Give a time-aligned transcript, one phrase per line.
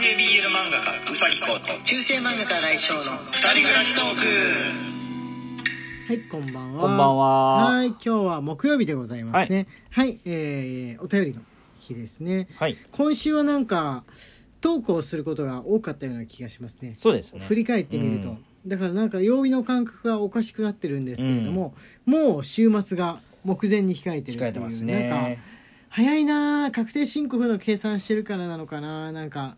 [0.00, 4.20] 系 BL 漫画家うさぎこと中世漫画家来翔の二人暮らしトーク
[6.08, 6.80] はいこんばんは。
[6.80, 7.64] こんばんは。
[7.66, 9.66] はい今日は木曜日でございますね。
[9.90, 11.42] はい、えー、お便りの
[11.80, 12.48] 日ですね。
[12.56, 12.78] はい。
[12.92, 14.04] 今週はなんか
[14.62, 16.94] トークをすることが多かったような気がしますね。
[16.96, 17.40] そうですね。
[17.40, 18.44] 振り返ってみると、うん。
[18.66, 21.74] だからなんか曜日の感覚がおかしくなってるんですけれども、
[22.06, 25.49] もう週末が目前に控えてるっていう控えてますなんかね
[25.92, 29.10] 早いなあ確定申告の計算してるからなのかな。
[29.10, 29.56] なんか。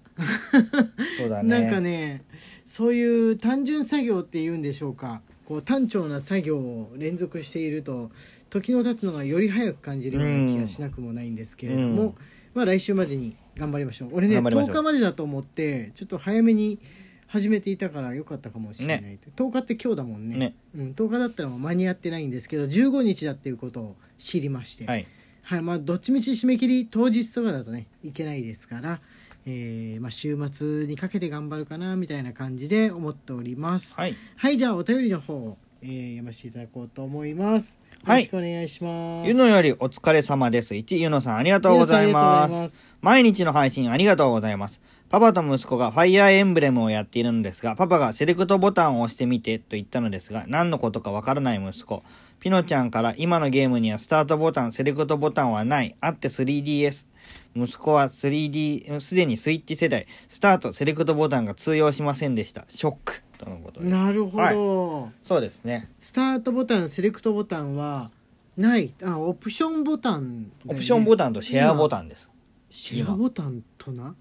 [1.18, 1.48] そうだね。
[1.60, 2.24] なんかね
[2.64, 5.20] そういう単純作業っていうんでしょうか。
[5.44, 8.10] こう単調な作業を連続していると
[8.48, 12.14] 時の経つのがより早く感じるような気がしなくもないんですけれども、うん。
[12.54, 14.10] まあ来週までに頑張りましょう。
[14.12, 14.74] 俺ね10頑張りましょう。
[14.74, 16.78] 日までだと思ってちょっと早めに
[17.26, 20.36] 始めていたからよかったかもしれない、10日って今日だもんね。
[20.36, 20.54] ね。
[20.74, 25.06] うん、10日だったらもう間に合ってないんですけど15日だっていうことを知りまして、はい
[25.42, 29.00] はいまあどっちみち締め切り当日とかだとねいけないですから、
[29.44, 33.96] えーまあ、週末にかけて頑張るかなみたいな感じで思っております。
[33.98, 34.16] はい。
[34.36, 37.78] はいじゃあお便りの方を、えー読ませていただこうと思います。
[37.92, 38.22] よはい。
[38.22, 40.74] ろしくお願いします、ゆのよりお疲れ様です。
[40.74, 42.82] 1ゆのさんありがとうございます。
[43.00, 44.80] 毎日の配信ありがとうございます。
[45.08, 52.02] パパと息子がファイアーエンブレムをやっているのですがパパがセレクトボタンを押してみてと言ったのですが何のことかわからない息子
[52.42, 55.94] ピノちゃんから今のゲームにはスタートボタンセレクトボタンはない。
[56.00, 57.06] あって 3DS
[57.54, 62.64] 息子は 3D すでにスイッチ世代スタートセレクトボタンが通用しませんでした。
[62.66, 63.92] ショックとのことです。
[63.92, 65.88] なるほど、そうですね。
[66.00, 68.10] スタートボタンセレクトボタンは
[68.56, 68.92] ない。
[69.04, 72.28] あオプションボタンね、オプションボタンとシェアボタンです。
[72.70, 74.16] シェアボタンとな？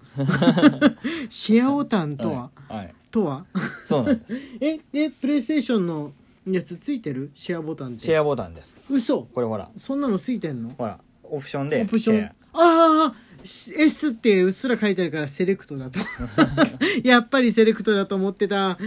[1.28, 3.46] シェアボタンとは、はい、はい、とは？
[3.84, 4.36] そうなんです。
[4.62, 6.12] ええプレイステーションの
[6.46, 7.30] やつついてる？
[7.34, 8.00] シェアボタンって。
[8.00, 8.76] シェアボタンです。
[8.90, 9.22] 嘘。
[9.22, 9.70] これほら。
[9.76, 10.70] そんなのついてんの？
[10.70, 10.98] ほら。
[11.22, 11.82] オプションで。
[11.82, 12.24] オプション？
[12.24, 15.98] ああ S ってうっすら書いてあるからセレクトだと。
[17.02, 18.78] やっぱりセレクトだと思ってた。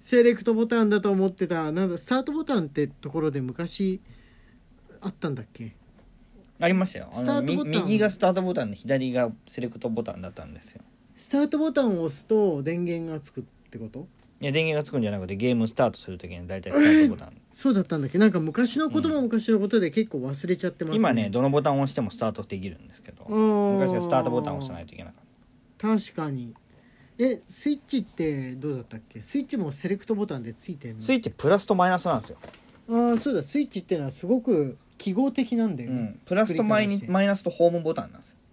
[0.00, 1.70] セレクトボタンだと思ってた。
[1.70, 4.00] なんだスタートボタンってところで昔
[5.00, 5.74] あったんだっけ？
[6.60, 7.10] アありましたよ。
[7.12, 7.82] あスタートボタン。
[7.84, 10.80] 右がスタートボタンで左がセレクトボタンだったんですよ。
[11.14, 14.08] スタートボタンを押すと電源がつくってこと？
[14.40, 18.16] いや電源がつくんじゃなくてゲームスタートするときに大体スタートボタン、そうだったんだっけ？
[18.16, 20.96] なんか昔のことも昔のことで結構忘れちゃってますね。
[20.96, 23.78] 今ねどのボタンを押してもスタートできるんですけどー。
[23.78, 25.24] 昔はスタートボタンを押さないといけなかっ
[25.78, 26.54] 確かに。
[27.18, 29.20] えスイッチってどうだったっけ？
[29.22, 31.00] スイッチもセレクトボタンでついてんの？
[31.00, 32.38] たスイッチプラスとマイナスなんですよ、
[32.88, 33.42] ああそうだ。
[33.42, 38.49] スイッチってのはすごく記号的なんだよね、うん、プラスとマイマイナスとホームボタンなんですあほ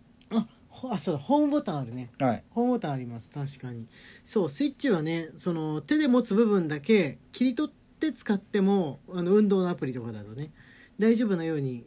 [0.92, 2.10] あそうだホームボタンあるね。
[2.20, 2.44] はい。
[2.52, 3.32] ホームボタンあります。
[3.32, 3.88] 確かに。
[4.24, 10.52] そうスイッチはねその手で持つ部分だけ切り取って使ってもあの運動のアプリとかだとね
[11.00, 11.86] 大丈夫なように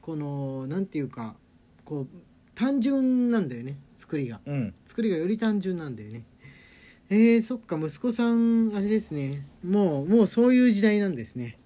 [0.00, 1.34] このなんていうか
[1.84, 2.06] こう
[2.54, 4.40] 単純なんだよね作りが。
[4.44, 4.74] うん。
[4.84, 6.24] 作りがより単純なんだよね。
[7.08, 9.46] えー、そっか息子さんあれですね。
[9.64, 11.58] もうもうそういう時代なんですね。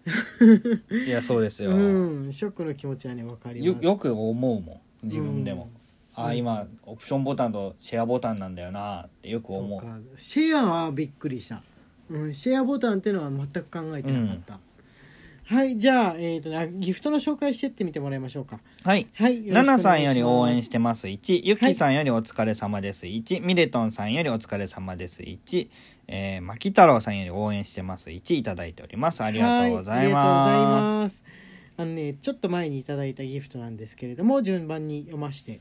[1.07, 2.33] いやそうですよ、 うん。
[2.33, 3.85] ショックの気持ちはね分かります。
[3.85, 5.80] よよく思うもん自分でも、うん
[6.21, 9.81] ああ今オプションボタンとシェアボタンなんだよなってよく思う。
[9.81, 9.99] そうか。
[10.17, 11.63] シェアはびっくりした、
[12.11, 14.59] うん、シェアボタンっていうのは全く考えてなかった、
[15.45, 18.61] はいじゃあ,、えーとね、ギフトの紹介してってみてもらいましょうか。
[18.85, 19.09] はい。
[19.15, 21.09] はいナナさんより応援ししてます。
[21.09, 23.07] 1ゆきさんよりお疲れ様です。
[23.07, 25.23] 1ミレトンさんよりお疲れ様です。
[25.23, 25.69] 1
[26.13, 28.11] えー、マキ太郎さんより応援してます。
[28.11, 29.23] 1いただいております。
[29.23, 31.25] あありがとうございありがとうございまます。
[31.81, 35.61] あのねちょっと前にいただいたギフトなんですけれども順番に読ませて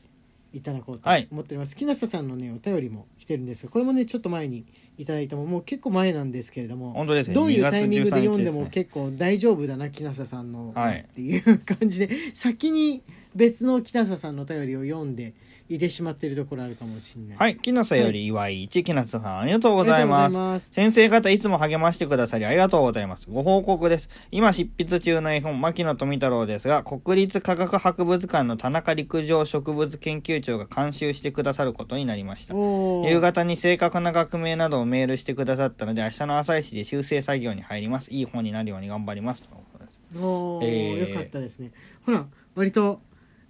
[0.52, 1.28] いただこうとはい。
[1.30, 3.66] 思っております、木下さんのねお便りも来てるんです。
[3.66, 4.64] がこれもねちょっと前に
[4.98, 7.34] いただいたももう結構前なんですけれども本当ですね。
[7.34, 11.00] どういう2月タイミングで読んで13日も結構大丈夫だな木下さんの、はい。
[11.00, 13.02] っていう感じで先に
[13.34, 15.34] 別の木下さんのお便りを読んで
[15.76, 17.36] いてしまっているところあるかもしれない。
[17.36, 23.28] はい木下より祝い1木下さんありがとうございます先生方いつも励ましてくださりありがとうございます。
[23.30, 24.08] ご報告です。
[24.30, 32.54] 今執筆中の絵本、牧野富太郎ですが、国立科学博物館の田中陸上植物研究長が監修してくださることになりました。
[32.54, 38.10] 夕方に正確な学名などをメールしてくださったので、明日の朝一で修正作業に入ります。
[38.12, 39.42] いい本になるように頑張ります。
[39.42, 41.72] とのことですおーえーよかったですね。
[42.04, 43.00] ほら割と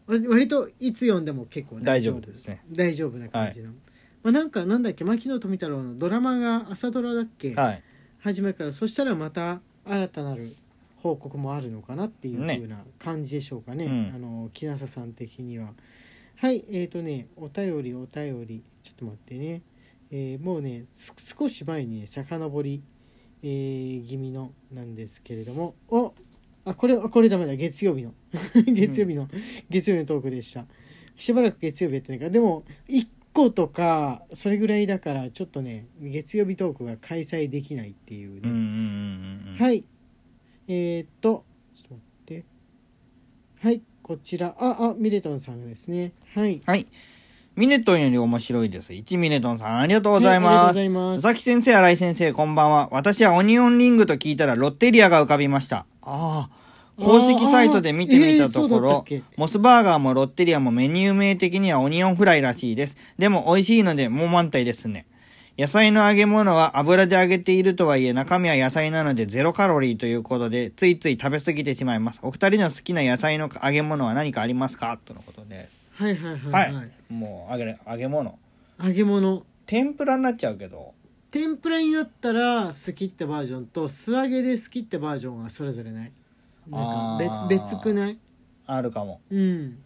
[0.07, 2.63] 割割といつ読んでも結構大丈夫ですね。
[2.71, 3.71] 大丈夫な感じの。
[4.23, 7.83] まあなんかなんだっけ牧野富太郎のドラマが朝ドラだっけ、はい。
[8.21, 10.55] 始めるからそしたらまた新たなる
[11.03, 13.85] 報告もあるのかなっていうね風な感じでしょうかね。
[13.85, 14.13] うん。
[14.15, 15.73] あの木下さん的には。
[16.37, 18.63] はいえーとねお便りお便り。
[18.83, 19.61] ちょっと待ってね、
[20.11, 22.83] えーもうねす少し前にね遡り、
[23.43, 25.75] えー気味のなんですけれども。
[25.89, 26.00] お
[26.65, 27.55] あこれあこれダメだ。
[27.55, 28.15] 月曜日の。
[28.67, 29.29] 月曜日の、
[29.69, 30.67] 月曜日のトークでした。
[31.17, 32.31] しばらく月曜日やってないから。
[32.31, 39.85] でも1個とかそれぐらいだからちょっとね月曜日トークが開催できないっていうね、うんうんうんうんはい。
[40.69, 42.45] えー、っとちょっと待って。
[43.61, 43.83] はい。
[44.03, 44.55] こちら。
[44.59, 46.13] ああミレトンさんですね。
[46.35, 46.61] はい。
[46.67, 46.87] はい。
[47.57, 48.93] ミネトンより面白いです。
[48.93, 50.79] 1ミネトンさん、ありがとうございます。
[50.79, 51.17] はいます。
[51.17, 52.89] 佐々木先生、新井先生、こんばんは。
[52.93, 55.85] 私はオニオンリングと聞いたらロッテリアが浮かびました。
[56.03, 56.61] ああ。
[57.03, 62.97] 公式サイトで見てみたとこあーえーモスバーガーもロッテリアもメニュー名的にはオニオンフライらしいです。
[63.17, 65.07] でも美味しいのでもう満体ですね。
[65.59, 72.21] 野菜の揚げ物は油で揚げているとはいえ中身は野菜なのでゼロカロリーということでついつい食べ過ぎてしまいます。
[72.23, 74.99] お二人の好きな野菜の揚げ物は何かありますか？
[75.03, 75.81] とのことです。
[75.95, 76.75] はいはいはいはい。
[76.75, 78.39] はい、もう揚げ、揚げ物。
[78.83, 80.93] 揚げ物天ぷらになっちゃうけど。
[81.31, 86.13] 天ぷらになったら好きってバージョンと素揚げで好きってバージョンがそれぞれない
[86.69, 88.19] なんか別別くない？
[88.67, 89.21] あるかも。
[89.31, 89.79] うん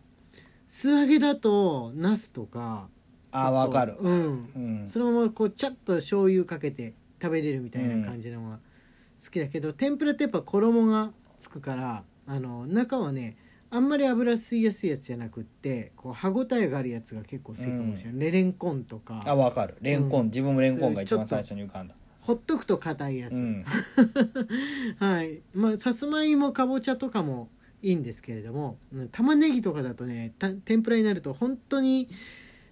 [0.67, 2.89] 素揚げだとナスとか
[3.31, 3.97] あー、わかる。
[4.01, 4.89] うんうん。
[4.89, 8.59] そのままこうちゃっと醤油かけて食べれるみたいな感じのが
[9.23, 13.37] 好きだけど、天ぷらってやっぱ衣がつくからあの中はね
[13.75, 19.23] あんまり油吸いやすいやつじゃなくってこう歯ごたえがあるやつが結構好きかもしれない、レレンコンとか。
[19.27, 19.77] あ、わかる。
[19.81, 21.95] レンコン、うん自分もレンコンが一番最初に浮かんだ。
[22.21, 23.65] ほっとくと硬いやつ、うん。
[24.99, 25.43] はい。
[25.55, 27.49] まあさつまいもかぼちゃとかも
[27.83, 32.09] いいんですけれどもうん玉ねぎとかだとねた天ぷらになると本当に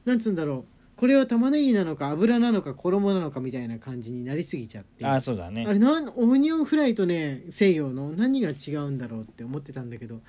[0.07, 0.73] なんつうんだろう。
[0.97, 5.05] これは玉ねぎなのか油なのか衣なのかみたいな感じになりすぎちゃって。
[5.05, 5.67] あ、そうだあね。
[5.67, 10.21] れなんオニオンフライとね西洋の何が違うんだろうって思ってたんだけど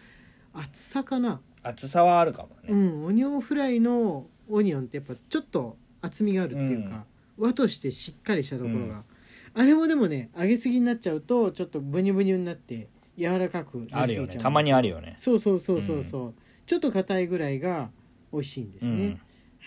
[0.53, 2.69] 厚さかな、厚さはあるかもね。
[2.69, 7.05] うんオニオンフライのオニオンってやっぱちょっと厚みがあるっていうか、
[7.37, 9.03] 和としてしっかりしたところが、
[9.53, 14.33] あれもでもね揚げすぎになっちゃうとちょっとブニュブニュになって柔らかくなありすぎちゃう。
[14.33, 14.37] るよね。
[14.43, 15.15] たまにあるよね。
[15.17, 16.33] そうそうそうそうそう、
[16.65, 17.89] ちょっと硬いぐらいが
[18.31, 18.91] 美味しいんですね、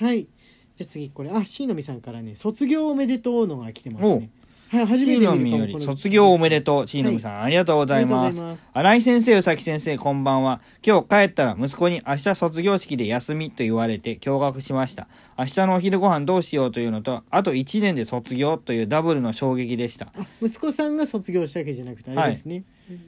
[0.00, 0.06] うん。
[0.06, 0.28] はい。
[0.74, 1.30] じゃあ次これ。
[1.30, 4.30] あしのみさんからね卒業おめでとうのが来てますね
[4.68, 6.86] はい初めより見るかもこの卒業おめでとう。
[6.88, 8.68] シーノミさん、ありがとうございますありがとうございます。
[8.72, 10.60] 新井先生、宇崎先生、こんばんは。
[10.84, 15.06] 今日帰ったら息子に明日卒業式で休みと言われて驚愕しました。
[15.38, 20.08] 明日のお昼ご飯どうしようというのと、あと1年で卒業というダブルの衝撃でした。
[20.18, 22.64] あ息子さんが卒業したわけじゃなくてあれですね、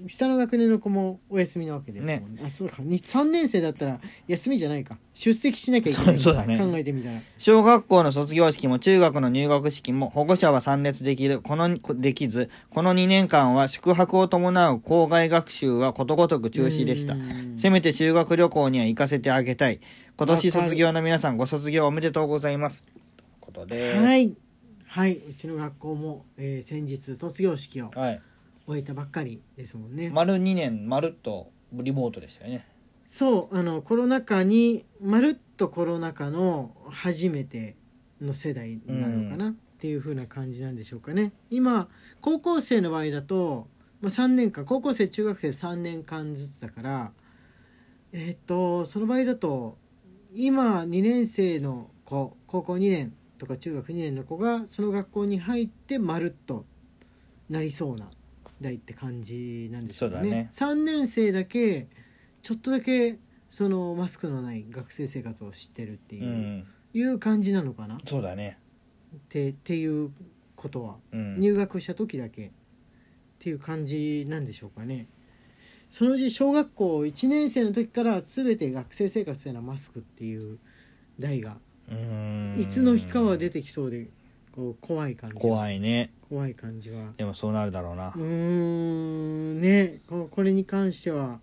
[0.06, 2.42] 下の学年の子もお休みなわけですもんね。
[2.44, 2.82] あそうか。
[2.82, 4.98] に3年生だったら休みじゃないか。
[5.14, 6.58] 出席しなきゃいけないそうそうだね。
[6.58, 7.20] 考えてみたら。
[7.38, 17.14] 小学校の卒業式も中学の入学式も保護者は参列できる、この、できず、この2年間は宿泊を伴う校外学習はことごとく中止でした。
[17.14, 17.16] う。
[17.18, 17.54] ん。
[17.56, 19.80] せめて修学旅行には行かせてあげたい。
[20.16, 22.84] 今年卒業の皆さんご卒業おめでとうございます。
[22.84, 23.00] という
[23.40, 24.34] ことで、はい。
[24.86, 25.18] はい。
[25.18, 28.20] うちの学校も、えー先日卒業式をはい。
[28.68, 32.66] 終えたばっかりですもんね、丸2年、まるっとリモートでしたよね。
[33.06, 37.76] そうあのコロナ禍にまるっとコロナ禍の初めて
[38.20, 41.32] の世代なのかな、っていう風な感じなんでしょうかね。
[41.50, 41.88] 今
[42.20, 43.68] 高校生の場合だと、
[44.02, 47.12] まあ、3年間高校生中学生3年間ずつだから
[48.12, 49.78] えっとその場合だと
[50.34, 56.66] 今2年生の子高校2年とか中学2年の子がその学校に入ってまるっと
[57.48, 58.10] なりそうな
[58.60, 61.88] 代って感じなんですよねね3年生だけ
[62.42, 63.18] ちょっとだけ
[63.50, 66.66] そのマスクのない学生生活を知ってるっていうう、ん。
[66.94, 68.58] いう感じなのかなそうだね。
[69.28, 70.10] てっていう
[70.56, 71.38] ことは、うん。
[71.38, 72.50] 入学した時だけっ
[73.38, 75.06] ていう感じなんでしょうかね
[75.88, 80.58] そのうち小学校1年生の時から全て学生生活でのはマスクっていう
[81.18, 81.56] 代が
[82.58, 84.08] いつの日かは出てきそうで
[84.58, 86.10] こう怖い感じは怖いね。
[86.28, 88.22] 怖い感じはでもそうなるだろうなうー。
[88.24, 91.38] んねここれに関しては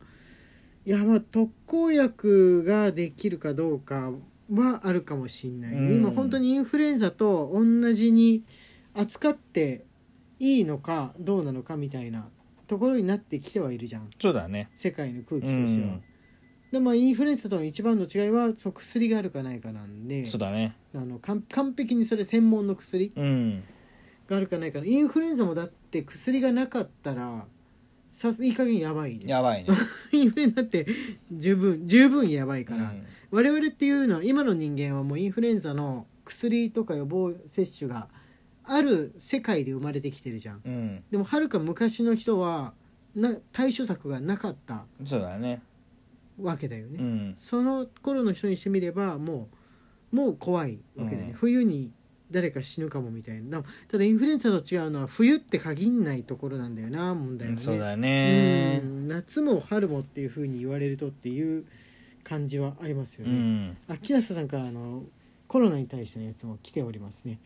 [0.85, 4.11] いやまあ特効薬ができるかどうか
[4.51, 8.43] はあるかもしんない、うん今本当にインフルエンザと同じに
[8.93, 9.85] 扱って
[10.39, 12.27] いいのかどうなのかみたいな
[12.67, 14.69] ところになってきてはいるじゃんそうだね。
[14.73, 15.87] 世界の空気うとしては。
[15.93, 16.03] ん。
[16.75, 20.75] でまあインフルエンザとの一番の違いはその薬があるかないかなんでそうだね。
[20.93, 23.63] あの完完璧にそれ専門の薬うん。
[24.27, 27.45] があるかないかインフルエンザもだって薬がなかったら
[28.11, 29.69] さすいい加減やばいでやばいね。
[30.11, 30.85] インフルエンザって
[31.31, 38.07] 十分十分やばいから、うん我々っていうのは今の人間はもうインフルエンザの薬とか予防接種が
[38.65, 41.03] ある世界で生まれてきてるじゃんうん。
[41.09, 42.73] でもはるか昔の人は
[43.15, 45.61] な対処策がなかったそうだね。
[46.41, 47.33] わけだよね、うん。
[47.35, 49.49] その頃の人にしてみればも
[50.11, 51.37] うもう怖いわけだよね、うん。
[51.37, 51.91] 冬に
[52.31, 53.61] 誰か死ぬかもみたいな。
[53.61, 57.61] だただインフルエンザと違うのは冬って限んないところなんだよな問題はね。
[57.61, 58.81] そうだね。
[58.83, 58.87] う。
[58.87, 59.07] ん。
[59.07, 61.65] 夏も春もっていうふうに言われるとっていう
[62.23, 63.77] 感じはありますようね、ん。
[63.87, 65.03] あ木下さんからあの
[65.47, 67.39] コロナに対してのやつも来ておりますね。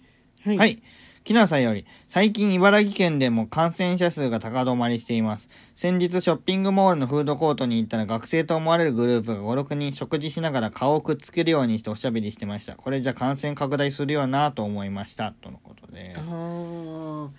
[0.44, 0.82] はい、はい。
[1.24, 5.50] きなさんより、最近茨城県でも感染者数が高止まりしています。
[5.76, 12.76] 先日ショッピングモールのフードコートに行ったら学生と思われるグループが5、6人食事しながら顔をくっつけるようにしておしゃべりしてました。
[12.76, 15.34] これじゃ感染拡大するよなと思いました。
[15.42, 16.24] とのことですあ。
[16.24, 17.30] ー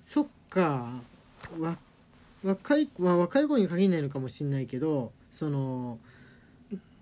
[0.00, 1.00] そっか
[1.58, 1.76] わ
[2.44, 5.98] 若い,、まあ、若い子に限らないのかもしれないけどその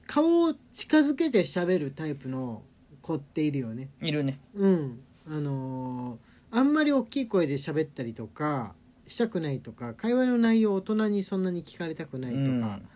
[0.06, 2.62] 顔を近づけて喋るタイプの
[3.02, 4.38] 子っているよねいるね。
[4.54, 8.74] うんあのーあんまり大きい声で喋ったりとか
[9.06, 12.88] したくないとか会話の内容を大人にそんなに聞かれたくないとか、うん。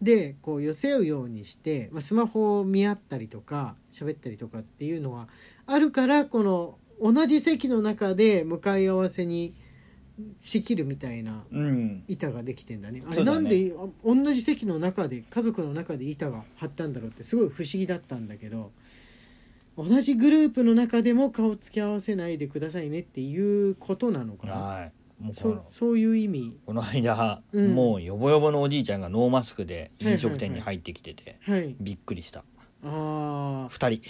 [0.00, 5.28] でこう寄せ合うようにして、まあ、スマホを見合ったりとか喋ったりとかっていうのは
[5.66, 9.54] あるからこの同じ席の中で向かい合わせに
[10.38, 12.04] 仕切るみたいなうん。
[12.08, 13.02] 板ができてんだね。
[13.04, 13.38] あれそうだね。
[13.38, 18.72] なんであ同じ席の中で家族の中で板が張ったんだろうってすごい不思議だったんだけど
[19.78, 24.54] 同じグループの中でも顔つき合わせないでくださいねっていうことなのかな？
[24.54, 24.92] はい。
[25.22, 26.56] もうこそのそういう意味。
[26.66, 27.74] この間、うん。
[27.74, 31.76] もうヨボヨボのおじいちゃんがノーマスクで飲食店に入ってきてて、はい。
[31.80, 32.40] びっくりした。
[32.84, 34.02] ああ二人。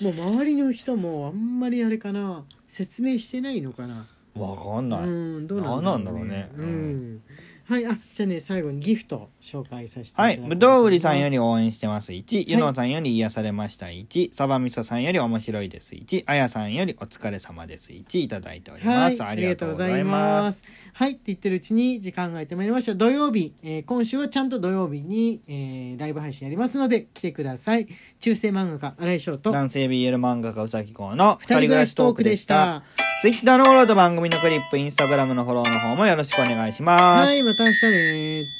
[0.00, 2.44] もう周りの人もあんまりあれかな？
[2.66, 4.06] 説明してないのかな？
[4.34, 5.00] わかんない。
[5.02, 5.06] う
[5.40, 6.50] んどうなん何なんだろうね。
[6.56, 7.22] ううんん
[7.70, 10.36] はいあじゃあね最後にギフト紹介させていたはい。
[10.38, 12.10] だこうぶどう売りさんより応援してます。
[12.10, 13.86] 1、ゆのさんより癒されました。
[13.86, 15.94] 1、サバみそさんより面白いです。
[15.94, 17.92] 1、あやさんよりお疲れ様です。
[17.92, 19.22] 1、いただいております。
[19.22, 20.64] はい、ありがとうございます。。
[20.94, 22.96] はい、って言ってるうちに時間が空いてまいりました。
[22.96, 27.86] 土曜日、えー今週はちゃんと土曜日に、えーライブ配信やりますので来てください。
[28.18, 32.82] 中世漫画家新井翔と男性 BL 漫画家うさぎこうの二人暮らしトークでした。。
[33.20, 37.28] ツイッターのフォローと番組のクリップ、インスタグラムのフォローの方もよろしくお願いします。
[37.28, 38.59] はい、また明日ね